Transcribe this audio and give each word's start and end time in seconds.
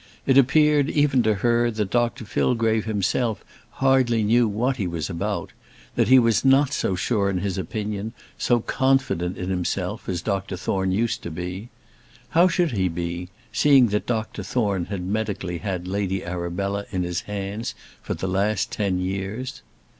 It 0.25 0.35
appeared, 0.35 0.89
even 0.89 1.21
to 1.21 1.35
her, 1.45 1.69
that 1.69 1.91
Dr 1.91 2.25
Fillgrave 2.25 2.85
himself 2.85 3.45
hardly 3.73 4.23
knew 4.23 4.47
what 4.47 4.77
he 4.77 4.87
was 4.87 5.11
about, 5.11 5.51
that 5.93 6.07
he 6.07 6.17
was 6.17 6.43
not 6.43 6.73
so 6.73 6.95
sure 6.95 7.29
in 7.29 7.37
his 7.37 7.55
opinion, 7.55 8.13
so 8.35 8.61
confident 8.61 9.37
in 9.37 9.51
himself, 9.51 10.09
as 10.09 10.23
Dr 10.23 10.57
Thorne 10.57 10.91
used 10.91 11.21
to 11.21 11.29
be. 11.29 11.69
How 12.29 12.47
should 12.47 12.71
he 12.71 12.89
be, 12.89 13.29
seeing 13.53 13.89
that 13.89 14.07
Dr 14.07 14.41
Thorne 14.41 14.85
had 14.85 15.05
medically 15.05 15.59
had 15.59 15.87
Lady 15.87 16.25
Arabella 16.25 16.87
in 16.89 17.03
his 17.03 17.21
hands 17.29 17.75
for 18.01 18.15
the 18.15 18.27
last 18.27 18.71
ten 18.71 18.99
years? 18.99 19.61